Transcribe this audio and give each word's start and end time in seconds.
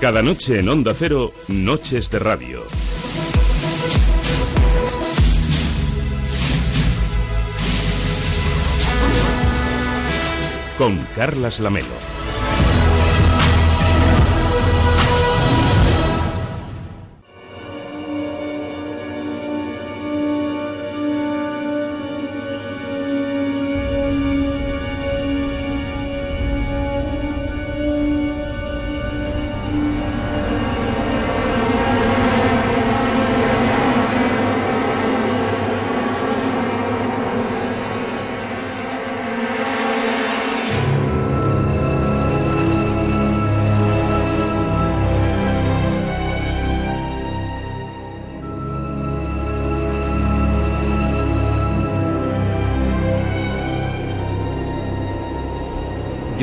Cada 0.00 0.22
noche 0.22 0.60
en 0.60 0.68
Onda 0.68 0.92
Cero, 0.92 1.32
Noches 1.48 2.10
de 2.10 2.18
Radio. 2.18 2.62
Con 10.76 10.98
Carlas 11.16 11.60
Lamelo. 11.60 12.15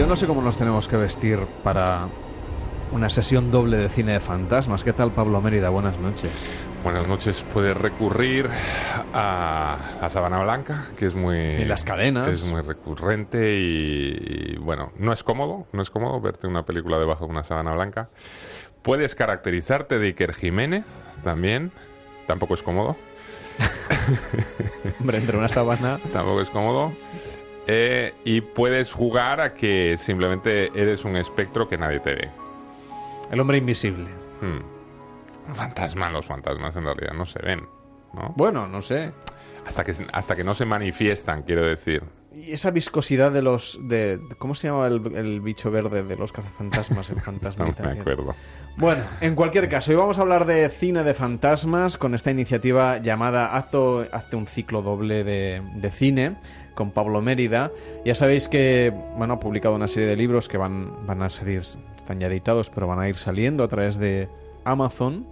No 0.02 0.16
sé 0.18 0.28
cómo 0.28 0.42
nos 0.42 0.58
tenemos 0.58 0.88
que 0.88 0.98
vestir 0.98 1.40
para 1.64 2.08
una 2.92 3.10
sesión 3.10 3.52
doble 3.52 3.78
de 3.78 3.90
cine 3.90 4.14
de 4.14 4.20
fantasmas. 4.20 4.84
¿Qué 4.84 4.92
tal, 4.92 5.12
Pablo 5.12 5.40
Mérida? 5.40 5.70
Buenas 5.70 5.98
noches. 6.00 6.32
Buenas 6.84 7.08
noches. 7.08 7.46
Puedes 7.54 7.78
recurrir 7.78 8.50
a 9.14 9.78
la 10.02 10.10
sábana 10.10 10.44
blanca, 10.44 10.86
que 10.98 11.06
es 11.06 11.16
muy... 11.16 11.38
Y 11.38 11.66
las 11.66 11.84
cadenas. 11.84 12.28
es 12.28 12.44
muy 12.44 12.62
recurrente 12.62 13.58
y, 13.58 14.58
bueno, 14.58 14.92
no 14.98 15.14
es 15.14 15.24
cómodo, 15.24 15.68
no 15.72 15.82
es 15.82 15.90
cómodo 15.90 16.20
verte 16.20 16.48
una 16.48 16.66
película 16.66 17.00
debajo 17.00 17.26
de 17.26 17.32
una 17.32 17.44
sábana 17.44 17.74
blanca. 17.74 18.10
Puedes 18.82 19.16
caracterizarte 19.16 20.00
de 20.00 20.08
Iker 20.08 20.34
Jiménez 20.34 20.86
también, 21.24 21.72
tampoco 22.28 22.56
es 22.56 22.64
cómodo. 22.64 22.98
Hombre, 25.00 25.20
entre 25.20 25.38
una 25.38 25.48
sábana... 25.48 26.00
tampoco 26.12 26.42
es 26.42 26.50
cómodo. 26.50 26.92
Eh, 27.68 28.14
y 28.26 28.42
puedes 28.42 28.92
jugar 28.92 29.40
a 29.40 29.54
que 29.54 29.98
simplemente 29.98 30.70
eres 30.76 31.06
un 31.06 31.16
espectro 31.16 31.68
que 31.68 31.78
nadie 31.78 32.00
te 32.00 32.14
ve. 32.14 32.32
El 33.32 33.40
hombre 33.40 33.58
invisible. 33.58 34.10
Hmm. 34.42 35.54
Fantasma, 35.54 36.10
los 36.10 36.26
fantasmas 36.26 36.76
en 36.76 36.84
realidad 36.84 37.14
no 37.14 37.26
se 37.26 37.40
ven, 37.42 37.68
¿no? 38.14 38.34
Bueno, 38.36 38.68
no 38.68 38.82
sé. 38.82 39.12
Hasta 39.66 39.84
que, 39.84 39.94
hasta 40.12 40.36
que 40.36 40.44
no 40.44 40.54
se 40.54 40.66
manifiestan, 40.66 41.44
quiero 41.44 41.64
decir. 41.64 42.04
Y 42.36 42.52
esa 42.52 42.72
viscosidad 42.72 43.32
de 43.32 43.42
los... 43.42 43.80
De, 43.82 44.20
¿Cómo 44.40 44.56
se 44.56 44.68
llama 44.68 44.88
el, 44.88 45.42
bicho 45.42 45.70
verde 45.70 46.04
de 46.04 46.16
los 46.16 46.32
cazafantasmas? 46.32 47.10
El 47.12 47.20
fantasma 47.22 47.66
no 47.66 47.76
me 47.86 48.00
acuerdo. 48.00 48.36
Bueno, 48.78 49.04
en 49.22 49.36
cualquier 49.36 49.70
caso, 49.70 49.92
hoy 49.92 49.98
vamos 49.98 50.18
a 50.18 50.22
hablar 50.22 50.46
de 50.46 50.68
cine 50.70 51.04
de 51.04 51.14
fantasmas 51.14 51.98
con 51.98 52.16
esta 52.16 52.32
iniciativa 52.32 52.98
llamada 52.98 53.56
Hazte, 53.56 54.36
un 54.36 54.48
ciclo 54.48 54.82
doble 54.82 55.24
de, 55.24 55.62
de 55.76 55.92
cine 55.92 56.36
con 56.74 56.90
Pablo 56.90 57.22
Mérida. 57.22 57.72
Ya 58.04 58.16
sabéis 58.16 58.48
que 58.48 58.92
bueno, 59.16 59.36
ha 59.36 59.40
publicado 59.40 59.76
una 59.76 59.88
serie 59.88 60.10
de 60.10 60.16
libros 60.16 60.48
que 60.48 60.58
van, 60.58 61.06
van 61.06 61.22
a 61.22 61.30
salir, 61.30 61.60
están 61.60 62.20
ya 62.20 62.28
editados, 62.28 62.72
pero 62.72 62.88
van 62.88 63.00
a 63.00 63.08
ir 63.08 63.16
saliendo 63.16 63.64
a 63.64 63.68
través 63.68 63.98
de 63.98 64.28
Amazon. 64.64 65.28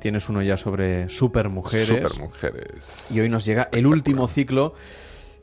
Tienes 0.00 0.28
uno 0.30 0.40
ya 0.42 0.56
sobre 0.56 1.10
supermujeres. 1.10 2.10
Supermujeres. 2.10 3.06
Y 3.10 3.20
hoy 3.20 3.28
nos 3.28 3.44
llega 3.44 3.68
el 3.72 3.86
último 3.86 4.28
ciclo 4.28 4.74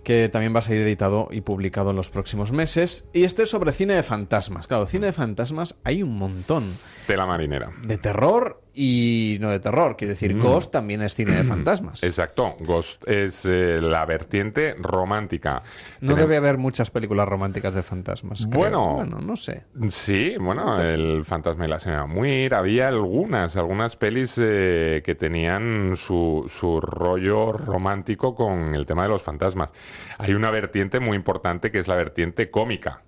que 0.05 0.29
también 0.29 0.55
va 0.55 0.59
a 0.59 0.61
ser 0.61 0.77
editado 0.77 1.27
y 1.31 1.41
publicado 1.41 1.89
en 1.89 1.97
los 1.97 2.09
próximos 2.09 2.53
meses. 2.53 3.09
Y 3.11 3.25
este 3.25 3.43
es 3.43 3.49
sobre 3.49 3.73
cine 3.73 3.95
de 3.95 4.03
fantasmas. 4.03 4.67
Claro, 4.67 4.85
cine 4.85 5.07
de 5.07 5.13
fantasmas 5.13 5.75
hay 5.83 6.03
un 6.03 6.17
montón. 6.17 6.77
De 7.09 7.17
la 7.17 7.25
marinera. 7.25 7.73
De 7.83 7.97
terror 7.97 8.61
y 8.75 9.37
no 9.39 9.49
de 9.49 9.59
terror. 9.59 9.95
Quiero 9.97 10.13
decir, 10.13 10.35
mm. 10.35 10.41
Ghost 10.41 10.71
también 10.71 11.01
es 11.01 11.15
cine 11.15 11.37
de 11.37 11.43
fantasmas. 11.43 12.03
Exacto. 12.03 12.55
Ghost 12.59 13.07
es 13.07 13.45
eh, 13.45 13.79
la 13.81 14.05
vertiente 14.05 14.75
romántica. 14.77 15.63
No 16.01 16.15
debe 16.15 16.37
haber 16.37 16.57
muchas 16.57 16.91
películas 16.91 17.27
románticas 17.27 17.73
de 17.73 17.83
fantasmas. 17.83 18.45
Bueno, 18.47 18.95
bueno, 18.95 19.19
no 19.19 19.37
sé. 19.37 19.63
Sí, 19.89 20.35
bueno, 20.39 20.79
el 20.81 21.23
fantasma 21.23 21.65
y 21.65 21.69
la 21.69 21.79
señora 21.79 22.05
Muir. 22.05 22.53
Había 22.53 22.89
algunas, 22.89 23.55
algunas 23.55 23.95
pelis 23.95 24.39
eh, 24.41 25.01
que 25.05 25.15
tenían 25.15 25.95
su, 25.95 26.51
su 26.53 26.81
rollo 26.81 27.53
romántico 27.53 28.35
con 28.35 28.75
el 28.75 28.85
tema 28.85 29.03
de 29.03 29.09
los 29.09 29.23
fantasmas. 29.23 29.71
Hay 30.17 30.33
una 30.33 30.51
vertiente 30.51 30.99
muy 30.99 31.15
importante 31.15 31.71
que 31.71 31.79
es 31.79 31.87
la 31.87 31.95
vertiente 31.95 32.51
cómica. 32.51 33.01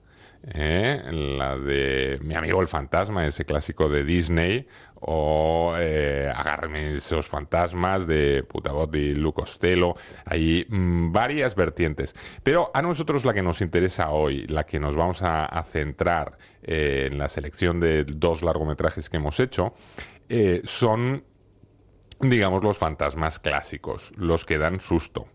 ¿eh? 0.44 1.02
la 1.12 1.58
de 1.58 1.97
Mi 2.22 2.36
amigo 2.36 2.62
el 2.62 2.68
fantasma, 2.68 3.26
ese 3.26 3.46
clásico 3.46 3.90
de 3.90 4.04
Disney, 4.04 4.68
o 4.96 5.74
eh, 5.78 6.32
esos 6.96 7.28
fantasmas 7.28 8.08
de 8.08 8.44
Putabot 8.44 8.94
y 8.96 9.14
Luke 9.14 9.42
Costello. 9.42 9.96
Hay 10.26 10.66
mm, 10.68 11.12
varias 11.12 11.56
vertientes. 11.56 12.16
Pero 12.44 12.72
a 12.74 12.82
nosotros 12.82 13.26
la 13.26 13.34
que 13.34 13.42
nos 13.42 13.62
interesa 13.62 14.10
hoy, 14.10 14.48
la 14.48 14.66
que 14.66 14.80
nos 14.80 14.96
vamos 14.96 15.22
a, 15.22 15.48
centrar 15.72 16.38
eh, 16.64 17.10
en 17.12 17.18
la 17.18 17.28
selección 17.28 17.80
de 17.80 18.06
dos 18.06 18.42
largometrajes 18.42 19.10
que 19.10 19.18
hemos 19.18 19.40
hecho, 19.40 19.74
eh, 20.30 20.62
son, 20.64 21.24
digamos, 22.20 22.64
los 22.64 22.78
fantasmas 22.78 23.40
clásicos, 23.40 24.12
los 24.16 24.46
que 24.46 24.58
dan 24.58 24.80
susto. 24.80 25.28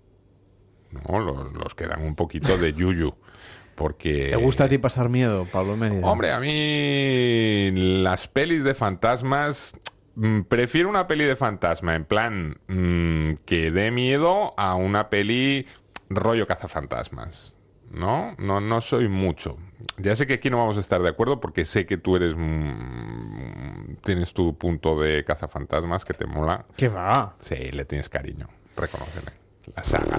¿no? 0.90 1.20
Los, 1.20 1.52
los 1.52 1.74
que 1.74 1.86
dan 1.86 2.02
un 2.02 2.14
poquito 2.14 2.56
de 2.56 2.72
yuyu. 2.72 3.14
Porque... 3.74 4.28
¿Te 4.30 4.36
gusta 4.36 4.64
a 4.64 4.68
ti 4.68 4.78
pasar 4.78 5.08
miedo, 5.08 5.46
Pablo 5.50 5.76
Mérida? 5.76 6.06
Hombre, 6.06 6.32
a 6.32 6.40
mí 6.40 7.70
las 8.02 8.28
pelis 8.28 8.64
de 8.64 8.74
fantasmas... 8.74 9.74
Mm, 10.14 10.42
prefiero 10.42 10.90
una 10.90 11.06
peli 11.06 11.24
de 11.24 11.36
fantasma 11.36 11.94
en 11.94 12.04
plan 12.04 12.58
mm, 12.68 13.44
que 13.46 13.70
dé 13.70 13.90
miedo 13.90 14.52
a 14.58 14.74
una 14.74 15.08
peli 15.08 15.66
rollo 16.10 16.46
cazafantasmas. 16.46 17.58
¿no? 17.92 18.34
No, 18.38 18.60
no 18.60 18.80
soy 18.80 19.08
mucho. 19.08 19.58
Ya 19.98 20.16
sé 20.16 20.26
que 20.26 20.34
aquí 20.34 20.50
no 20.50 20.58
vamos 20.58 20.76
a 20.76 20.80
estar 20.80 21.02
de 21.02 21.08
acuerdo 21.08 21.40
porque 21.40 21.64
sé 21.64 21.86
que 21.86 21.98
tú 21.98 22.16
eres. 22.16 22.34
Mm, 22.36 23.96
tienes 24.02 24.32
tu 24.32 24.56
punto 24.56 24.98
de 24.98 25.24
cazafantasmas 25.24 26.04
que 26.04 26.14
te 26.14 26.26
mola. 26.26 26.64
¿Qué 26.76 26.88
va? 26.88 27.36
Sí, 27.40 27.56
le 27.56 27.84
tienes 27.84 28.08
cariño. 28.08 28.48
Reconóceme. 28.76 29.32
La 29.76 29.84
saga. 29.84 30.18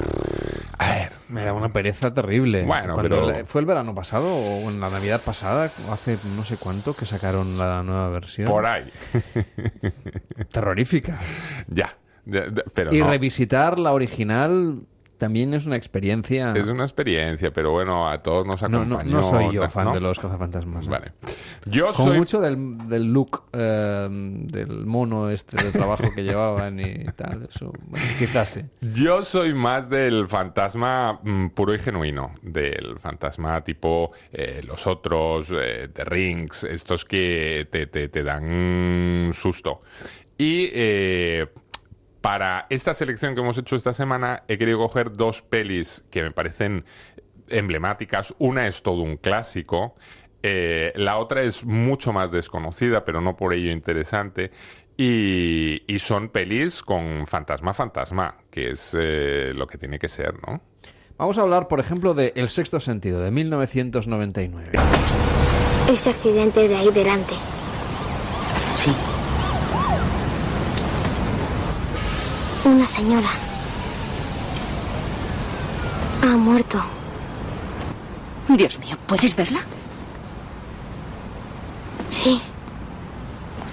Me 1.33 1.43
da 1.43 1.53
una 1.53 1.73
pereza 1.73 2.13
terrible. 2.13 2.63
Bueno, 2.63 2.95
pero... 3.01 3.43
¿Fue 3.45 3.61
el 3.61 3.65
verano 3.65 3.95
pasado 3.95 4.31
o 4.35 4.69
en 4.69 4.79
la 4.79 4.89
Navidad 4.91 5.19
pasada? 5.25 5.63
Hace 5.65 6.11
no 6.35 6.43
sé 6.43 6.57
cuánto 6.57 6.95
que 6.95 7.07
sacaron 7.07 7.57
la 7.57 7.81
nueva 7.81 8.09
versión. 8.09 8.47
Por 8.47 8.67
ahí. 8.67 8.85
Terrorífica. 10.51 11.19
Ya. 11.67 11.95
Pero 12.73 12.93
y 12.93 13.01
revisitar 13.01 13.79
la 13.79 13.93
original 13.93 14.83
también 15.23 15.53
es 15.53 15.65
una 15.65 15.77
experiencia. 15.77 16.51
Es 16.53 16.67
una 16.67 16.83
experiencia, 16.83 17.53
pero 17.53 17.71
bueno, 17.71 18.09
a 18.09 18.21
todos 18.21 18.45
nos 18.45 18.61
acompañó. 18.61 19.03
No, 19.05 19.21
no, 19.21 19.23
soy 19.23 19.53
yo 19.53 19.69
fan 19.69 19.93
de 19.93 20.01
los 20.01 20.19
cazafantasmas. 20.19 20.85
¿eh? 20.85 20.89
Vale. 20.89 21.11
Yo 21.65 21.93
soy... 21.93 22.17
mucho 22.17 22.41
del, 22.41 22.89
del 22.89 23.13
look 23.13 23.43
eh, 23.53 24.09
del 24.09 24.85
mono 24.85 25.29
este 25.29 25.63
de 25.63 25.71
trabajo 25.71 26.03
que 26.13 26.23
llevaban 26.25 26.77
y 26.77 27.05
tal. 27.15 27.47
Eso, 27.49 27.71
quizás 28.19 28.49
sí. 28.49 28.65
Yo 28.81 29.23
soy 29.23 29.53
más 29.53 29.89
del 29.89 30.27
fantasma 30.27 31.21
mm, 31.23 31.51
puro 31.51 31.73
y 31.73 31.79
genuino. 31.79 32.35
Del 32.41 32.99
fantasma 32.99 33.63
tipo 33.63 34.11
eh, 34.33 34.61
los 34.67 34.85
otros, 34.87 35.47
The 35.47 36.03
Rings, 36.03 36.65
estos 36.65 37.05
que 37.05 37.65
te, 37.71 37.87
te, 37.87 38.09
te 38.09 38.23
dan 38.23 39.31
susto. 39.33 39.83
Y 40.37 40.69
para 42.23 42.67
esta 42.69 42.93
selección 42.93 43.35
que 43.35 43.41
hemos 43.41 43.57
hecho 43.57 43.75
esta 43.75 43.91
semana 43.91 44.43
he 44.47 44.57
querido 44.57 44.77
coger 44.77 45.11
dos 45.11 45.41
pelis 45.41 46.05
que 46.09 46.23
me 46.23 46.31
parecen 46.31 46.85
emblemáticas. 47.49 48.33
Una 48.39 48.65
es 48.65 48.81
todo 48.81 49.01
un 49.01 49.17
clásico, 49.17 49.95
eh, 50.41 50.93
la 50.95 51.17
otra 51.17 51.41
es 51.41 51.65
mucho 51.65 52.13
más 52.13 52.31
desconocida, 52.31 53.03
pero 53.03 53.19
no 53.19 53.35
por 53.35 53.53
ello 53.53 53.71
interesante. 53.71 54.51
Y, 54.95 55.83
son 55.99 56.29
pelis 56.29 56.81
con 56.81 57.27
fantasma 57.27 57.73
fantasma, 57.73 58.37
que 58.49 58.71
es 58.71 58.91
eh, 58.93 59.51
lo 59.53 59.67
que 59.67 59.77
tiene 59.77 59.99
que 59.99 60.07
ser, 60.07 60.33
¿no? 60.47 60.61
Vamos 61.17 61.37
a 61.37 61.41
hablar, 61.41 61.67
por 61.67 61.81
ejemplo, 61.81 62.13
de 62.13 62.31
El 62.37 62.47
sexto 62.47 62.79
sentido, 62.79 63.19
de 63.21 63.31
1999. 63.31 64.71
Ese 65.89 66.09
accidente 66.09 66.69
de 66.69 66.75
ahí 66.75 66.89
delante. 66.91 67.33
Sí, 68.75 68.91
Una 72.65 72.85
señora. 72.85 73.27
Ha 76.21 76.27
muerto. 76.37 76.81
Dios 78.47 78.79
mío, 78.79 78.95
¿puedes 79.05 79.35
verla? 79.35 79.59
Sí. 82.09 82.41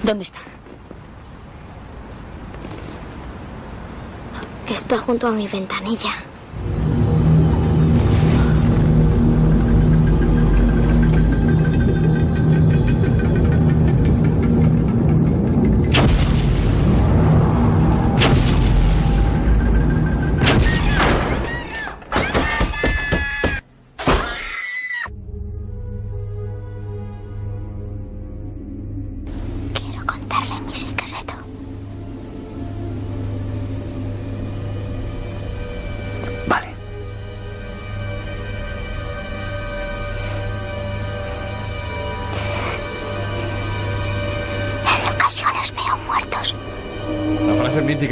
¿Dónde 0.03 0.25
está? 0.25 0.41
Está 4.69 4.99
junto 4.99 5.29
a 5.29 5.31
mi 5.31 5.47
ventanilla. 5.47 6.30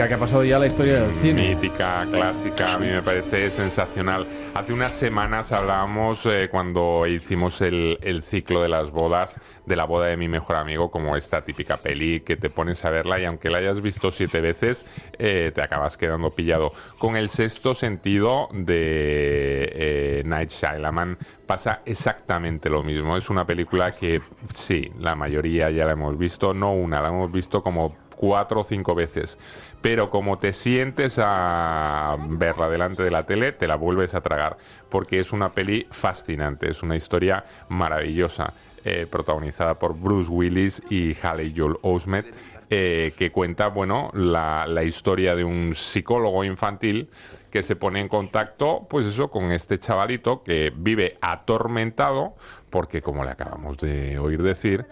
Que 0.06 0.14
ha 0.14 0.18
pasado 0.18 0.44
ya 0.44 0.60
la 0.60 0.66
historia 0.66 1.02
del 1.02 1.12
cine. 1.14 1.56
Mítica, 1.56 2.06
clásica, 2.08 2.74
a 2.74 2.78
mí 2.78 2.86
me 2.86 3.02
parece 3.02 3.50
sensacional. 3.50 4.26
Hace 4.54 4.72
unas 4.72 4.92
semanas 4.92 5.50
hablábamos 5.50 6.24
eh, 6.26 6.48
cuando 6.50 7.04
hicimos 7.06 7.60
el, 7.62 7.98
el 8.02 8.22
ciclo 8.22 8.62
de 8.62 8.68
las 8.68 8.92
bodas, 8.92 9.40
de 9.66 9.74
la 9.74 9.84
boda 9.84 10.06
de 10.06 10.16
mi 10.16 10.28
mejor 10.28 10.56
amigo, 10.56 10.92
como 10.92 11.16
esta 11.16 11.42
típica 11.42 11.78
peli 11.78 12.20
que 12.20 12.36
te 12.36 12.48
pones 12.48 12.84
a 12.84 12.90
verla 12.90 13.18
y 13.18 13.24
aunque 13.24 13.50
la 13.50 13.58
hayas 13.58 13.82
visto 13.82 14.12
siete 14.12 14.40
veces, 14.40 14.84
eh, 15.18 15.50
te 15.52 15.62
acabas 15.62 15.96
quedando 15.96 16.30
pillado. 16.30 16.72
Con 16.98 17.16
el 17.16 17.28
sexto 17.28 17.74
sentido 17.74 18.48
de 18.52 19.72
eh, 19.74 20.22
Night 20.26 20.50
Shyamalan 20.50 21.18
pasa 21.46 21.80
exactamente 21.84 22.70
lo 22.70 22.84
mismo. 22.84 23.16
Es 23.16 23.30
una 23.30 23.46
película 23.46 23.90
que 23.90 24.20
sí, 24.54 24.92
la 25.00 25.16
mayoría 25.16 25.70
ya 25.70 25.86
la 25.86 25.92
hemos 25.92 26.16
visto, 26.16 26.54
no 26.54 26.72
una, 26.72 27.02
la 27.02 27.08
hemos 27.08 27.32
visto 27.32 27.62
como 27.62 28.07
cuatro 28.18 28.60
o 28.60 28.64
cinco 28.64 28.94
veces. 28.94 29.38
Pero 29.80 30.10
como 30.10 30.36
te 30.36 30.52
sientes 30.52 31.18
a 31.22 32.16
verla 32.28 32.68
delante 32.68 33.02
de 33.02 33.10
la 33.10 33.22
tele, 33.22 33.52
te 33.52 33.66
la 33.66 33.76
vuelves 33.76 34.14
a 34.14 34.20
tragar. 34.20 34.58
Porque 34.90 35.20
es 35.20 35.32
una 35.32 35.48
peli 35.50 35.86
fascinante, 35.90 36.68
es 36.68 36.82
una 36.82 36.96
historia 36.96 37.44
maravillosa. 37.68 38.52
eh, 38.84 39.06
protagonizada 39.06 39.74
por 39.74 39.94
Bruce 39.98 40.30
Willis 40.30 40.82
y 40.88 41.14
Haley 41.20 41.52
Joel 41.54 41.76
Osment. 41.82 42.26
eh, 42.70 43.12
que 43.16 43.30
cuenta, 43.30 43.68
bueno, 43.68 44.10
la, 44.14 44.66
la 44.66 44.82
historia 44.84 45.34
de 45.34 45.42
un 45.44 45.74
psicólogo 45.74 46.44
infantil 46.44 47.08
que 47.50 47.62
se 47.62 47.76
pone 47.76 48.00
en 48.00 48.08
contacto, 48.08 48.86
pues 48.90 49.06
eso, 49.06 49.28
con 49.30 49.52
este 49.52 49.78
chavalito 49.78 50.42
que 50.42 50.70
vive 50.74 51.16
atormentado 51.20 52.34
porque, 52.70 53.00
como 53.00 53.24
le 53.24 53.30
acabamos 53.30 53.78
de 53.78 54.18
oír 54.18 54.42
decir, 54.42 54.86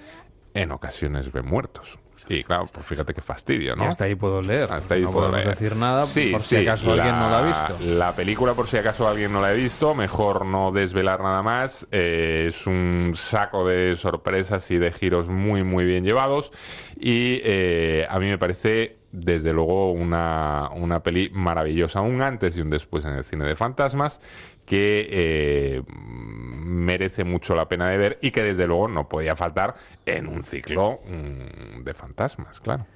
en 0.55 0.73
ocasiones 0.73 1.31
ve 1.33 1.43
muertos. 1.43 1.99
Y 2.29 2.43
claro, 2.43 2.67
pues 2.73 2.85
fíjate 2.85 3.15
qué 3.15 3.21
fastidio, 3.21 3.77
¿no? 3.77 3.85
Y 3.85 3.87
hasta 3.87 4.05
ahí 4.05 4.15
puedo 4.17 4.43
leer. 4.43 4.71
Hasta 4.73 4.95
ahí 4.95 5.03
no 5.03 5.13
puedo 5.13 5.29
podemos 5.31 5.45
leer. 5.45 5.59
decir 5.59 5.77
nada 5.77 6.01
Sí, 6.03 6.31
por 6.33 6.43
si 6.43 6.57
sí, 6.57 6.63
acaso 6.63 6.91
alguien 6.91 7.19
no 7.19 7.31
la 7.31 7.39
ha 7.39 7.43
visto. 7.47 7.79
La 7.81 8.17
película, 8.17 8.55
por 8.55 8.67
si 8.67 8.77
acaso 8.77 9.07
alguien 9.07 9.33
no 9.33 9.41
la 9.41 9.49
ha 9.49 9.53
visto, 9.53 9.95
mejor 9.95 10.45
no 10.45 10.73
desvelar 10.73 11.21
nada 11.23 11.43
más. 11.43 11.87
Eh, 11.93 12.47
es 12.49 12.67
un 12.67 13.13
saco 13.15 13.67
de 13.67 13.95
sorpresas 13.97 14.69
y 14.71 14.79
de 14.79 14.91
giros 14.93 15.29
muy, 15.29 15.63
muy 15.63 15.85
bien 15.85 16.05
llevados. 16.05 16.51
Y 16.99 17.41
eh, 17.45 18.07
a 18.09 18.19
mí 18.19 18.27
me 18.27 18.39
parece, 18.39 18.97
desde 19.13 19.53
luego, 19.53 19.93
una, 19.93 20.69
una 20.75 21.03
peli 21.05 21.31
maravillosa. 21.33 22.01
Un 22.01 22.23
antes 22.23 22.57
y 22.57 22.61
un 22.61 22.71
después 22.71 23.05
en 23.05 23.13
el 23.13 23.25
cine 23.25 23.45
de 23.45 23.55
fantasmas 23.55 24.21
que 24.67 25.09
eh, 25.11 25.83
merece 25.89 27.25
mucho 27.25 27.55
la 27.55 27.69
pena 27.69 27.89
de 27.89 27.97
ver 27.97 28.19
y 28.21 28.33
que 28.33 28.43
desde 28.43 28.67
luego 28.67 28.89
no 28.89 29.09
podía 29.09 29.37
faltar 29.37 29.75
en 30.05 30.27
un 30.27 30.45
ciclo 30.45 31.01
mm, 31.07 31.83
de 31.85 31.95
fantasmas, 31.95 32.61
claro. 32.61 32.87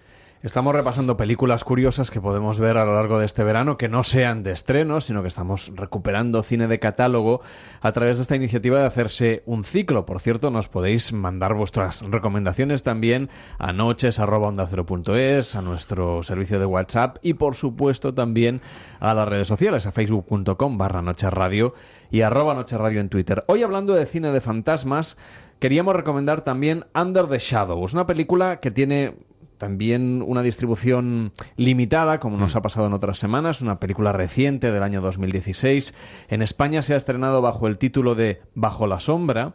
Estamos 0.42 0.74
repasando 0.74 1.18
películas 1.18 1.64
curiosas 1.64 2.10
que 2.10 2.18
podemos 2.18 2.58
ver 2.58 2.78
a 2.78 2.86
lo 2.86 2.94
largo 2.94 3.18
de 3.18 3.26
este 3.26 3.44
verano, 3.44 3.76
que 3.76 3.90
no 3.90 4.04
sean 4.04 4.42
de 4.42 4.52
estreno, 4.52 5.02
sino 5.02 5.20
que 5.20 5.28
estamos 5.28 5.70
recuperando 5.74 6.42
cine 6.42 6.66
de 6.66 6.78
catálogo 6.78 7.42
a 7.82 7.92
través 7.92 8.16
de 8.16 8.22
esta 8.22 8.36
iniciativa 8.36 8.80
de 8.80 8.86
hacerse 8.86 9.42
un 9.44 9.64
ciclo. 9.64 10.06
Por 10.06 10.18
cierto, 10.18 10.50
nos 10.50 10.68
podéis 10.68 11.12
mandar 11.12 11.52
vuestras 11.52 12.00
recomendaciones 12.10 12.82
también 12.82 13.28
a 13.58 13.74
noches.onda0.es, 13.74 15.56
a 15.56 15.60
nuestro 15.60 16.22
servicio 16.22 16.58
de 16.58 16.64
WhatsApp 16.64 17.18
y, 17.20 17.34
por 17.34 17.54
supuesto, 17.54 18.14
también 18.14 18.62
a 18.98 19.12
las 19.12 19.28
redes 19.28 19.46
sociales, 19.46 19.84
a 19.84 19.92
facebook.com 19.92 20.78
barra 20.78 21.02
noche 21.02 21.28
radio 21.28 21.74
y 22.10 22.22
arroba 22.22 22.54
noche 22.54 22.78
radio 22.78 23.02
en 23.02 23.10
Twitter. 23.10 23.44
Hoy 23.46 23.62
hablando 23.62 23.92
de 23.92 24.06
cine 24.06 24.32
de 24.32 24.40
fantasmas, 24.40 25.18
queríamos 25.58 25.94
recomendar 25.94 26.40
también 26.40 26.86
Under 26.94 27.26
the 27.26 27.40
Shadows, 27.40 27.92
una 27.92 28.06
película 28.06 28.60
que 28.60 28.70
tiene 28.70 29.28
también 29.60 30.24
una 30.26 30.42
distribución 30.42 31.32
limitada, 31.56 32.18
como 32.18 32.38
nos 32.38 32.56
ha 32.56 32.62
pasado 32.62 32.86
en 32.86 32.94
otras 32.94 33.18
semanas, 33.18 33.60
una 33.60 33.78
película 33.78 34.12
reciente 34.12 34.72
del 34.72 34.82
año 34.82 35.02
2016. 35.02 35.94
En 36.28 36.40
España 36.42 36.82
se 36.82 36.94
ha 36.94 36.96
estrenado 36.96 37.42
bajo 37.42 37.68
el 37.68 37.78
título 37.78 38.16
de 38.16 38.40
Bajo 38.54 38.88
la 38.88 38.98
sombra. 38.98 39.54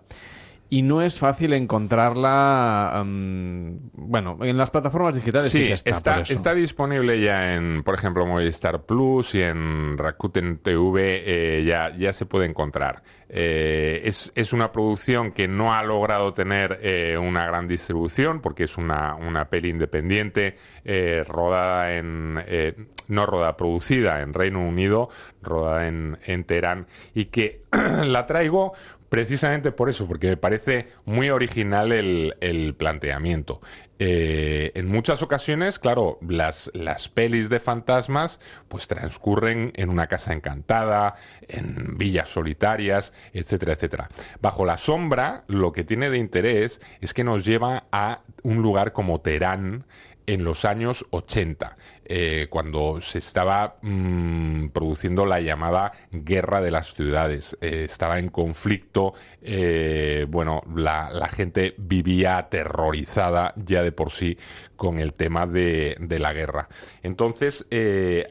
Y 0.68 0.82
no 0.82 1.02
es 1.04 1.20
fácil 1.20 1.54
encontrarla, 1.54 3.00
um, 3.04 3.80
bueno, 3.94 4.38
en 4.42 4.58
las 4.58 4.72
plataformas 4.72 5.16
digitales 5.16 5.50
sí, 5.52 5.60
Sí, 5.60 5.68
que 5.68 5.74
está. 5.74 5.92
está, 5.92 6.22
está 6.22 6.54
disponible 6.56 7.20
ya 7.22 7.54
en, 7.54 7.84
por 7.84 7.94
ejemplo, 7.96 8.26
Movistar 8.26 8.84
Plus 8.84 9.36
y 9.36 9.44
en 9.44 9.98
Rakuten 9.98 10.58
TV 10.58 11.24
eh, 11.26 11.64
ya, 11.66 11.96
ya 11.96 12.12
se 12.14 12.26
puede 12.26 12.48
encontrar. 12.48 13.04
Eh, 13.30 14.02
es, 14.06 14.32
es 14.36 14.54
una 14.54 14.72
producción 14.72 15.32
que 15.32 15.48
no 15.48 15.74
ha 15.74 15.84
logrado 15.84 16.34
tener 16.34 16.80
eh, 16.82 17.18
una 17.18 17.46
gran 17.46 17.68
distribución 17.68 18.40
porque 18.42 18.64
es 18.66 18.78
una, 18.78 19.16
una 19.16 19.46
peli 19.50 19.70
independiente 19.70 20.56
eh, 20.84 21.24
rodada 21.28 21.96
en... 21.96 22.40
eh, 22.48 22.74
no 23.08 23.28
rodada, 23.28 23.56
producida 23.56 24.22
en 24.22 24.34
Reino 24.34 24.68
Unido, 24.68 25.10
rodada 25.44 25.88
en, 25.88 26.18
en 26.26 26.44
Teherán 26.44 26.88
y 27.14 27.26
que 27.26 27.62
la 28.04 28.26
traigo 28.26 28.74
precisamente 29.10 29.72
por 29.72 29.90
eso, 29.90 30.08
porque 30.08 30.28
me 30.28 30.38
parece 30.38 30.88
muy 31.06 31.30
original 31.30 31.92
el, 31.92 32.76
planteamiento. 32.78 33.62
Eh, 34.00 34.72
en 34.76 34.88
muchas 34.88 35.22
ocasiones, 35.22 35.80
claro, 35.80 36.20
las, 36.28 36.70
las 36.74 37.08
pelis 37.08 37.48
de 37.50 37.60
fantasmas 37.60 38.40
pues 38.68 38.88
transcurren 38.88 39.72
en 39.76 39.90
una 39.90 40.08
casa 40.08 40.34
encantada, 40.34 41.16
en 41.48 41.98
villas 41.98 42.30
solitarias, 42.30 43.14
etcétera, 43.34 43.74
etcétera. 43.74 44.10
Bajo 44.42 44.66
la 44.66 44.78
sombra, 44.78 45.46
lo 45.48 45.72
que 45.72 45.84
tiene 45.84 46.10
de 46.10 46.18
interés 46.18 46.82
es 47.00 47.14
que 47.14 47.24
nos 47.24 47.46
lleva 47.46 47.86
a 47.92 48.22
un 48.44 48.62
lugar 48.62 48.92
como 48.92 49.22
Teherán, 49.22 49.86
en 50.28 50.44
los 50.44 50.66
años 50.66 51.06
80, 51.12 51.78
eh, 52.08 52.48
cuando 52.50 53.02
se 53.02 53.18
estaba 53.18 53.78
mm, 53.82 54.68
produciendo 54.68 55.26
la 55.26 55.42
llamada 55.42 55.92
Guerra 56.12 56.62
de 56.62 56.72
las 56.72 56.94
Ciudades. 56.94 57.58
Eh, 57.62 57.84
estaba 57.86 58.20
en 58.20 58.30
conflicto, 58.30 59.14
eh, 59.42 60.28
bueno, 60.30 60.62
la, 60.76 61.28
gente 61.36 61.74
vivía 61.78 62.38
aterrorizada 62.38 63.54
ya 63.58 63.82
de 63.82 63.92
por 63.92 64.12
sí 64.12 64.38
con 64.76 65.00
el 65.00 65.14
tema 65.14 65.48
de, 65.48 65.98
la 66.20 66.32
guerra. 66.32 66.70
Entonces, 67.04 67.66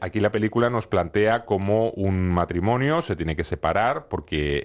aquí 0.01 0.19
la 0.19 0.31
película 0.31 0.69
nos 0.69 0.87
plantea 0.87 1.45
como 1.45 1.91
un 1.91 2.29
matrimonio 2.29 3.01
se 3.01 3.15
tiene 3.15 3.35
que 3.35 3.43
separar 3.43 4.07
porque 4.07 4.59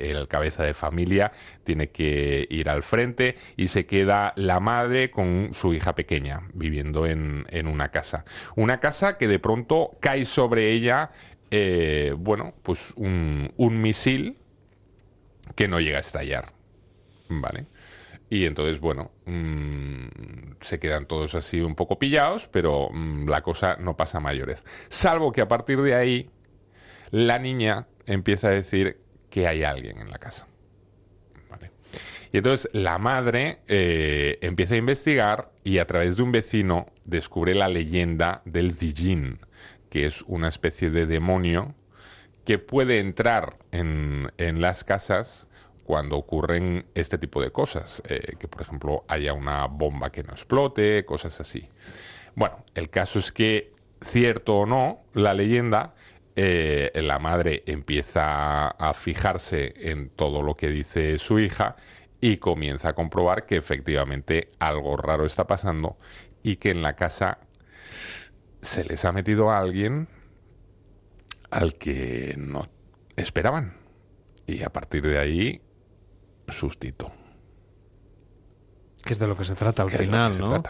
el 0.00 0.28
cabeza 0.28 0.64
de 0.64 0.74
familia 0.74 1.32
tiene 1.64 1.90
que 1.90 2.46
ir 2.50 2.68
al 2.68 2.82
frente 2.82 3.36
y 3.56 3.68
se 3.68 3.86
queda 3.86 4.32
la 4.36 4.60
madre 4.60 5.10
con 5.10 5.50
su 5.54 5.72
hija 5.72 5.94
pequeña 5.94 6.42
viviendo 6.52 7.06
en, 7.06 7.46
en 7.48 7.66
una 7.66 7.90
casa. 7.90 8.24
Una 8.56 8.80
casa 8.80 9.18
que 9.18 9.28
de 9.28 9.38
pronto 9.38 9.96
cae 10.00 10.24
sobre 10.24 10.72
ella, 10.72 11.10
eh, 11.50 12.14
bueno, 12.16 12.54
pues 12.62 12.92
un, 12.96 13.52
un, 13.56 13.80
misil 13.80 14.38
que 15.54 15.68
no 15.68 15.80
llega 15.80 15.98
a 15.98 16.00
estallar. 16.00 16.52
¿Vale? 17.28 17.66
Y 18.30 18.44
entonces, 18.44 18.80
bueno, 18.80 19.10
mmm, 19.26 20.06
se 20.60 20.78
quedan 20.78 21.06
todos 21.06 21.34
así 21.34 21.60
un 21.60 21.74
poco 21.74 21.98
pillados, 21.98 22.48
pero 22.48 22.90
mmm, 22.90 23.28
la 23.28 23.42
cosa 23.42 23.76
no 23.76 23.96
pasa 23.96 24.18
a 24.18 24.20
mayores. 24.20 24.64
Salvo 24.88 25.32
que 25.32 25.40
a 25.40 25.48
partir 25.48 25.80
de 25.80 25.94
ahí, 25.94 26.30
la 27.10 27.38
niña 27.38 27.86
empieza 28.06 28.48
a 28.48 28.52
decir 28.52 29.00
que 29.30 29.46
hay 29.46 29.62
alguien 29.62 29.98
en 29.98 30.10
la 30.10 30.18
casa. 30.18 30.46
Y 32.32 32.38
entonces 32.38 32.68
la 32.72 32.98
madre 32.98 33.60
eh, 33.68 34.38
empieza 34.42 34.74
a 34.74 34.78
investigar 34.78 35.50
y 35.64 35.78
a 35.78 35.86
través 35.86 36.16
de 36.16 36.22
un 36.22 36.32
vecino 36.32 36.86
descubre 37.04 37.54
la 37.54 37.68
leyenda 37.68 38.42
del 38.44 38.76
Dijin, 38.76 39.38
que 39.90 40.06
es 40.06 40.22
una 40.22 40.48
especie 40.48 40.90
de 40.90 41.06
demonio 41.06 41.74
que 42.44 42.58
puede 42.58 42.98
entrar 42.98 43.56
en, 43.72 44.32
en 44.38 44.60
las 44.60 44.84
casas 44.84 45.48
cuando 45.88 46.18
ocurren 46.18 46.84
este 46.94 47.16
tipo 47.16 47.40
de 47.40 47.50
cosas, 47.50 48.02
eh, 48.08 48.36
que 48.38 48.46
por 48.46 48.60
ejemplo 48.60 49.04
haya 49.08 49.32
una 49.32 49.66
bomba 49.68 50.12
que 50.12 50.22
no 50.22 50.32
explote, 50.32 51.06
cosas 51.06 51.40
así. 51.40 51.66
Bueno, 52.34 52.62
el 52.74 52.90
caso 52.90 53.18
es 53.18 53.32
que, 53.32 53.72
cierto 54.02 54.58
o 54.58 54.66
no, 54.66 55.00
la 55.14 55.32
leyenda, 55.32 55.94
eh, 56.36 56.90
la 56.94 57.18
madre 57.18 57.62
empieza 57.64 58.68
a 58.68 58.92
fijarse 58.92 59.72
en 59.78 60.10
todo 60.10 60.42
lo 60.42 60.56
que 60.56 60.68
dice 60.68 61.16
su 61.16 61.38
hija 61.38 61.76
y 62.20 62.38
comienza 62.38 62.90
a 62.90 62.92
comprobar 62.94 63.46
que 63.46 63.56
efectivamente 63.56 64.50
algo 64.58 64.96
raro 64.96 65.24
está 65.24 65.46
pasando 65.46 65.96
y 66.42 66.56
que 66.56 66.70
en 66.70 66.82
la 66.82 66.94
casa 66.96 67.38
se 68.60 68.84
les 68.84 69.04
ha 69.04 69.12
metido 69.12 69.50
a 69.50 69.58
alguien 69.58 70.08
al 71.50 71.74
que 71.74 72.34
no 72.36 72.68
esperaban. 73.16 73.76
Y 74.46 74.62
a 74.62 74.70
partir 74.70 75.02
de 75.02 75.18
ahí, 75.18 75.62
sustito. 76.48 77.12
Que 79.04 79.12
es 79.12 79.18
de 79.18 79.26
lo 79.26 79.36
que 79.36 79.44
se 79.44 79.54
trata 79.54 79.82
al 79.82 79.90
que 79.90 79.98
final, 79.98 80.38
¿no? 80.38 80.62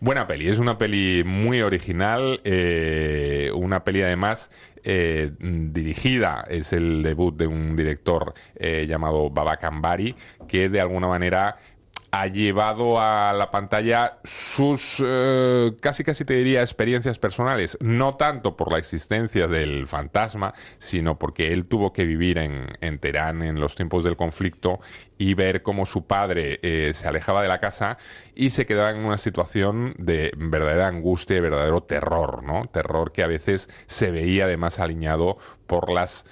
Buena 0.00 0.26
peli, 0.26 0.48
es 0.48 0.58
una 0.58 0.76
peli 0.76 1.22
muy 1.24 1.62
original, 1.62 2.40
eh, 2.44 3.50
una 3.54 3.84
peli 3.84 4.02
además 4.02 4.50
eh, 4.82 5.30
dirigida, 5.38 6.44
es 6.48 6.74
el 6.74 7.02
debut 7.02 7.34
de 7.34 7.46
un 7.46 7.74
director 7.74 8.34
eh, 8.56 8.86
llamado 8.86 9.30
Baba 9.30 9.56
Kambari, 9.56 10.14
que 10.46 10.68
de 10.68 10.80
alguna 10.80 11.06
manera 11.06 11.56
ha 12.16 12.28
llevado 12.28 13.00
a 13.00 13.32
la 13.32 13.50
pantalla 13.50 14.18
sus 14.22 15.02
eh, 15.04 15.72
casi 15.80 16.04
casi 16.04 16.24
te 16.24 16.34
diría 16.34 16.60
experiencias 16.60 17.18
personales, 17.18 17.76
no 17.80 18.14
tanto 18.14 18.56
por 18.56 18.70
la 18.70 18.78
existencia 18.78 19.48
del 19.48 19.88
fantasma, 19.88 20.54
sino 20.78 21.18
porque 21.18 21.52
él 21.52 21.66
tuvo 21.66 21.92
que 21.92 22.04
vivir 22.04 22.38
en, 22.38 22.68
en 22.80 23.00
en 23.04 23.58
los 23.58 23.74
tiempos 23.74 24.04
del 24.04 24.16
conflicto 24.16 24.78
y 25.18 25.34
ver 25.34 25.64
cómo 25.64 25.86
su 25.86 26.06
padre 26.06 26.60
eh, 26.62 26.92
se 26.94 27.08
alejaba 27.08 27.42
de 27.42 27.48
la 27.48 27.58
casa 27.58 27.98
y 28.36 28.50
se 28.50 28.64
quedaba 28.64 28.92
en 28.92 29.04
una 29.04 29.18
situación 29.18 29.94
de 29.98 30.30
verdadera 30.36 30.86
angustia 30.86 31.36
y 31.36 31.40
verdadero 31.40 31.82
terror, 31.82 32.44
¿no? 32.44 32.66
Terror 32.66 33.10
que 33.10 33.24
a 33.24 33.26
veces 33.26 33.68
se 33.86 34.12
veía 34.12 34.44
además 34.44 34.78
alineado 34.78 35.36
por 35.66 35.90
las 35.90 36.26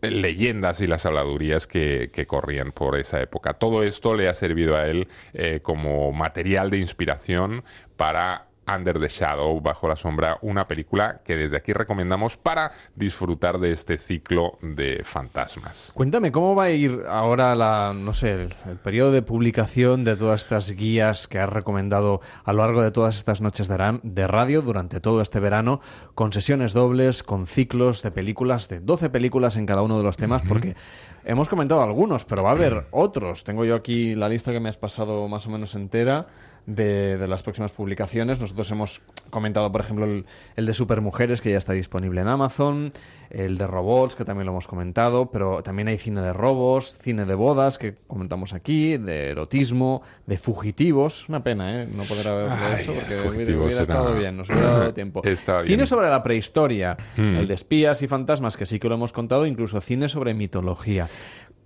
leyendas 0.00 0.80
y 0.80 0.86
las 0.86 1.06
habladurías 1.06 1.66
que, 1.66 2.10
que 2.12 2.26
corrían 2.26 2.72
por 2.72 2.96
esa 2.96 3.20
época. 3.20 3.54
Todo 3.54 3.82
esto 3.82 4.14
le 4.14 4.28
ha 4.28 4.34
servido 4.34 4.76
a 4.76 4.86
él 4.86 5.08
eh, 5.34 5.60
como 5.62 6.12
material 6.12 6.70
de 6.70 6.78
inspiración 6.78 7.64
para 7.96 8.47
Under 8.72 9.00
the 9.00 9.08
Shadow, 9.08 9.60
bajo 9.60 9.88
la 9.88 9.96
sombra, 9.96 10.38
una 10.42 10.68
película 10.68 11.20
que 11.24 11.36
desde 11.36 11.56
aquí 11.56 11.72
recomendamos 11.72 12.36
para 12.36 12.72
disfrutar 12.94 13.58
de 13.58 13.72
este 13.72 13.98
ciclo 13.98 14.58
de 14.62 15.02
fantasmas. 15.04 15.92
Cuéntame, 15.94 16.32
¿cómo 16.32 16.54
va 16.54 16.64
a 16.64 16.70
ir 16.70 17.04
ahora 17.08 17.54
la, 17.54 17.94
no 17.94 18.14
sé, 18.14 18.32
el, 18.32 18.54
el 18.68 18.76
periodo 18.76 19.12
de 19.12 19.22
publicación 19.22 20.04
de 20.04 20.16
todas 20.16 20.42
estas 20.42 20.70
guías 20.72 21.28
que 21.28 21.38
has 21.38 21.48
recomendado 21.48 22.20
a 22.44 22.52
lo 22.52 22.58
largo 22.58 22.82
de 22.82 22.90
todas 22.90 23.16
estas 23.16 23.40
noches 23.40 23.68
de 23.68 24.26
radio 24.26 24.62
durante 24.62 25.00
todo 25.00 25.20
este 25.20 25.40
verano, 25.40 25.80
con 26.14 26.32
sesiones 26.32 26.72
dobles, 26.72 27.22
con 27.22 27.46
ciclos 27.46 28.02
de 28.02 28.10
películas, 28.10 28.68
de 28.68 28.80
12 28.80 29.10
películas 29.10 29.56
en 29.56 29.66
cada 29.66 29.82
uno 29.82 29.98
de 29.98 30.04
los 30.04 30.16
temas, 30.16 30.42
porque 30.42 30.76
hemos 31.24 31.48
comentado 31.48 31.82
algunos, 31.82 32.24
pero 32.24 32.42
va 32.42 32.50
a 32.50 32.54
haber 32.54 32.86
otros. 32.90 33.44
Tengo 33.44 33.64
yo 33.64 33.74
aquí 33.74 34.14
la 34.14 34.28
lista 34.28 34.52
que 34.52 34.60
me 34.60 34.68
has 34.68 34.76
pasado 34.76 35.26
más 35.28 35.46
o 35.46 35.50
menos 35.50 35.74
entera. 35.74 36.26
De, 36.66 37.16
de 37.16 37.26
las 37.28 37.42
próximas 37.42 37.72
publicaciones. 37.72 38.38
Nosotros 38.40 38.70
hemos 38.70 39.00
comentado, 39.30 39.72
por 39.72 39.80
ejemplo, 39.80 40.04
el, 40.04 40.26
el 40.54 40.66
de 40.66 40.74
Supermujeres, 40.74 41.40
que 41.40 41.50
ya 41.50 41.56
está 41.56 41.72
disponible 41.72 42.20
en 42.20 42.28
Amazon, 42.28 42.92
el 43.30 43.56
de 43.56 43.66
robots, 43.66 44.14
que 44.14 44.26
también 44.26 44.44
lo 44.44 44.52
hemos 44.52 44.68
comentado, 44.68 45.30
pero 45.30 45.62
también 45.62 45.88
hay 45.88 45.96
cine 45.96 46.20
de 46.20 46.34
robos, 46.34 46.98
cine 46.98 47.24
de 47.24 47.34
bodas, 47.34 47.78
que 47.78 47.94
comentamos 48.06 48.52
aquí, 48.52 48.98
de 48.98 49.30
erotismo, 49.30 50.02
de 50.26 50.36
fugitivos. 50.36 51.26
Una 51.30 51.42
pena, 51.42 51.82
¿eh? 51.84 51.88
No 51.90 52.02
poder 52.02 52.28
haberlo 52.28 52.52
Ay, 52.54 52.82
hecho, 52.82 52.92
porque 52.92 53.14
hubiera, 53.14 53.56
hubiera 53.56 53.72
era- 53.72 53.82
estado 53.82 54.14
bien, 54.14 54.36
nos 54.36 54.50
hubiera 54.50 54.70
dado 54.70 54.92
tiempo. 55.00 55.22
Está 55.24 55.62
Cine 55.62 55.76
bien. 55.76 55.86
sobre 55.86 56.10
la 56.10 56.22
prehistoria, 56.22 56.98
Hmm. 57.16 57.36
el 57.36 57.48
de 57.48 57.54
espías 57.54 58.02
y 58.02 58.08
fantasmas, 58.08 58.58
que 58.58 58.66
sí 58.66 58.78
que 58.78 58.88
lo 58.90 58.96
hemos 58.96 59.14
contado, 59.14 59.46
incluso 59.46 59.80
cine 59.80 60.10
sobre 60.10 60.34
mitología. 60.34 61.08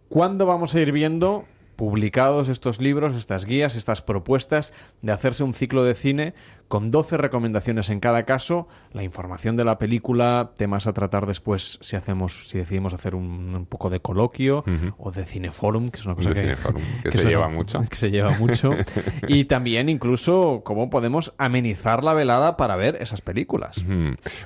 ¿Cuándo 0.09 0.47
vamos 0.47 0.75
a 0.77 0.81
ir 0.81 0.93
viendo 0.93 1.45
publicados 1.77 2.49
estos 2.49 2.81
libros, 2.81 3.15
estas 3.15 3.45
guías, 3.45 3.77
estas 3.77 4.03
propuestas 4.03 4.73
de 5.01 5.13
hacerse 5.13 5.45
un 5.45 5.55
ciclo 5.55 5.85
de 5.85 5.95
cine 5.95 6.35
con 6.73 6.91
12 6.91 7.19
recomendaciones 7.19 7.91
en 7.91 8.01
cada 8.01 8.23
caso, 8.23 8.67
la 8.95 9.03
información 9.03 9.59
de 9.59 9.65
la 9.67 9.77
película, 9.77 10.53
temas 10.57 10.87
a 10.87 10.95
tratar 10.95 11.27
después 11.27 11.79
si 11.83 11.97
hacemos, 11.97 12.49
si 12.49 12.57
decidimos 12.57 12.95
hacer 12.95 13.15
un, 13.15 13.55
un 13.55 13.67
poco 13.67 13.91
de 13.91 14.01
coloquio 14.01 14.65
o 14.97 15.11
de 15.11 15.27
cineforum, 15.27 15.91
que 15.91 15.99
es 15.99 16.07
una 16.07 16.15
cosa 16.15 16.31
De 16.31 16.35
que, 16.35 16.41
Cineforum, 16.41 16.83
que 17.03 17.13
se 17.13 17.29
lleva 17.29 17.51
mucho. 17.51 17.79
que 17.91 17.97
se 17.97 18.11
lleva 18.11 18.31
mucho. 18.39 18.71
y 19.29 19.45
también 19.45 19.91
incluso 19.91 20.63
cómo 20.65 20.89
podemos 20.89 21.35
amenizar 21.37 22.03
la 22.03 22.15
velada 22.15 22.57
para 22.57 22.75
ver 22.77 22.97
esas 23.03 23.21
películas. 23.21 23.77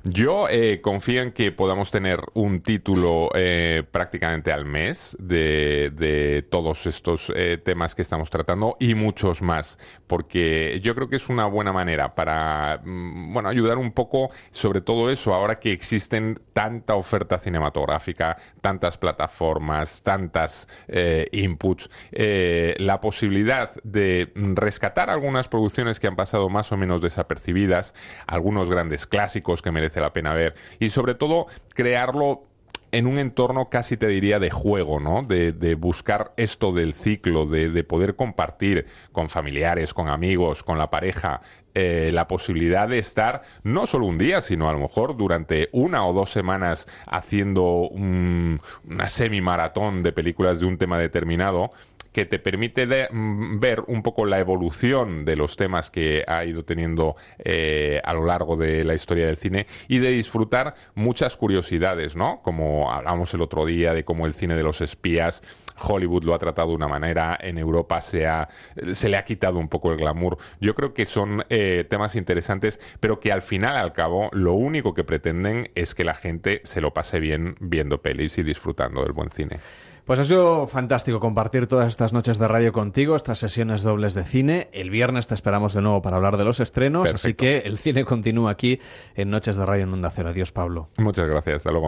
Yo 0.03 0.49
eh, 0.51 0.81
confío 0.81 1.23
en 1.23 1.31
que 1.31 1.53
podamos 1.53 1.93
tener 1.93 2.19
un 2.35 2.61
título 2.61 3.29
eh, 3.37 3.85
prácticamente 3.89 4.51
al 4.51 4.65
mes 4.65 5.17
de, 5.21 5.93
de 5.95 6.43
todos 6.43 6.87
estos 6.87 7.33
eh, 7.37 7.57
temas 7.65 7.95
que 7.95 8.03
estamos 8.03 8.31
tratando 8.31 8.77
y 8.81 8.97
muchos 8.97 9.43
más, 9.43 9.79
porque 10.09 10.81
yo 10.83 10.97
creo 10.97 11.09
que 11.09 11.15
es 11.15 11.29
una 11.29 11.47
buena 11.47 11.73
manera 11.73 12.16
para 12.17 12.81
mm, 12.83 13.33
bueno 13.33 13.49
ayudar 13.49 13.79
un 13.79 13.93
poco 13.93 14.31
sobre 14.51 14.81
todo 14.81 15.11
eso 15.11 15.33
ahora 15.35 15.61
que 15.61 15.71
existen 15.71 16.41
tanta 16.53 16.97
oferta 16.97 17.39
cinematográfica, 17.39 18.39
tantas 18.61 18.99
plataformas, 18.99 20.03
tantas 20.03 20.67
eh, 20.89 21.29
inputs, 21.31 21.91
eh, 22.11 22.75
la 22.79 23.01
posibilidad 23.01 23.73
de 23.85 24.33
rescatar 24.35 25.11
algunas 25.11 25.49
producciones 25.49 26.01
que 26.01 26.09
han 26.09 26.17
pasado 26.17 26.49
más 26.49 26.73
o 26.73 26.77
menos 26.77 27.03
desapercibidas, 27.03 27.95
algunos 28.27 28.71
grandes 28.71 29.07
clásicos 29.07 29.63
que 29.63 29.71
merece 29.71 30.01
la 30.01 30.13
pena 30.13 30.35
ver 30.35 30.55
y 30.81 30.89
sobre 30.89 31.15
todo 31.15 31.47
crearlo 31.75 32.47
en 32.93 33.07
un 33.07 33.19
entorno 33.19 33.69
casi 33.69 33.97
te 33.97 34.07
diría 34.07 34.39
de 34.39 34.51
juego, 34.51 35.01
¿no? 35.01 35.23
De, 35.23 35.53
de 35.53 35.75
buscar 35.75 36.33
esto 36.37 36.73
del 36.73 36.95
ciclo, 36.95 37.45
de, 37.45 37.69
de 37.69 37.85
poder 37.85 38.17
compartir 38.17 38.87
con 39.13 39.29
familiares, 39.29 39.93
con 39.93 40.09
amigos, 40.09 40.63
con 40.63 40.79
la 40.79 40.89
pareja, 40.89 41.41
eh, 41.79 42.11
la 42.11 42.27
posibilidad 42.27 42.89
de 42.89 42.99
estar 42.99 43.43
no 43.63 43.85
solo 43.85 44.07
un 44.07 44.17
día, 44.17 44.41
sino 44.41 44.67
a 44.69 44.73
lo 44.73 44.79
mejor 44.79 45.15
durante 45.15 45.69
una 45.73 46.07
o 46.07 46.15
dos 46.15 46.31
semanas 46.33 46.89
haciendo 47.07 47.63
un- 47.89 48.61
una 48.89 49.09
semi-maratón 49.11 50.03
de 50.03 50.13
películas 50.13 50.59
de 50.59 50.65
un 50.67 50.79
tema 50.79 50.99
determinado 50.99 51.71
que 52.17 52.25
te 52.25 52.39
permite 52.39 52.87
de- 52.87 53.09
mm, 53.13 53.61
ver 53.61 53.85
un 53.89 54.03
poco 54.03 54.25
la 54.25 54.39
evolución 54.39 55.27
de 55.27 55.37
los 55.37 55.55
temas 55.57 55.91
que 55.91 56.25
ha 56.27 56.47
ido 56.47 56.65
teniendo 56.65 57.15
eh, 57.45 58.01
a 58.03 58.15
lo 58.15 58.25
largo 58.25 58.57
de 58.57 58.85
la 58.85 58.95
historia 58.95 59.27
del 59.27 59.37
cine 59.37 59.67
y 59.87 59.99
de 59.99 60.09
disfrutar 60.13 60.77
muchas 60.95 61.37
curiosidades, 61.37 62.17
¿no? 62.17 62.41
Como 62.43 62.91
hablamos 62.91 63.35
el 63.35 63.43
otro 63.43 63.67
día 63.67 63.93
de 63.93 64.07
cómo 64.07 64.25
el 64.25 64.33
cine 64.33 64.57
de 64.57 64.63
los 64.63 64.81
espías 64.81 65.43
Hollywood 65.79 66.25
lo 66.25 66.33
ha 66.35 66.39
tratado 66.39 66.71
de 66.71 66.77
una 66.77 66.89
manera, 66.89 67.37
en 67.39 67.59
Europa 67.59 68.01
se, 68.01 68.27
ha, 68.27 68.49
se 68.95 69.11
le 69.11 69.19
ha 69.19 69.25
quitado 69.27 69.59
un 69.59 69.69
poco 69.69 69.93
el 69.93 69.99
glamour. 69.99 70.39
Yo 70.59 70.75
creo 70.75 70.95
que 70.95 71.05
son 71.05 71.45
eh, 71.51 71.85
temas 71.91 72.17
interesantes, 72.17 72.81
pero 72.99 73.21
que 73.21 73.31
al 73.31 73.43
final, 73.43 73.77
al 73.77 73.93
cabo, 73.93 74.31
lo 74.33 74.55
único 74.55 74.95
que 74.95 75.05
pretenden 75.05 75.71
es 75.75 75.95
que 75.95 76.05
la 76.05 76.15
gente 76.15 76.63
se 76.65 76.81
lo 76.81 76.95
pase 76.95 77.21
bien 77.21 77.57
viendo 77.61 78.01
pelis 78.01 78.39
y 78.39 78.43
disfrutando 78.43 79.03
del 79.03 79.13
buen 79.13 79.29
cine. 79.31 79.59
Pues 80.07 80.21
ha 80.21 80.25
sido 80.25 80.69
fantástico 80.69 81.19
compartir 81.19 81.67
todas 81.67 81.89
estas 81.89 82.13
noches 82.13 82.39
de 82.39 82.47
radio 82.47 82.73
contigo, 82.73 83.17
estas 83.17 83.41
sesiones 83.41 83.83
dobles 83.83 84.15
de 84.15 84.23
cine. 84.23 84.69
El 84.73 84.89
viernes 84.89 85.27
te 85.27 85.35
esperamos 85.35 85.75
de 85.75 85.83
nuevo 85.83 86.01
para 86.01 86.15
hablar 86.15 86.37
de 86.37 86.45
los 86.45 86.61
estrenos, 86.61 87.13
así 87.13 87.35
que 87.35 87.59
el 87.59 87.77
cine 87.77 88.05
continúa 88.05 88.53
aquí 88.53 88.79
en 89.17 89.31
Noches 89.31 89.57
de 89.57 89.67
Radio 89.67 89.83
en 89.83 89.93
Onda 89.93 90.11
Cero. 90.11 90.29
Adiós, 90.29 90.53
Pablo. 90.53 90.91
Muchas 90.99 91.27
gracias, 91.27 91.57
hasta 91.57 91.73
luego. 91.73 91.85